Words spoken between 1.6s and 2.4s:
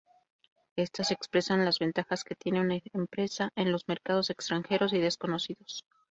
las ventajas que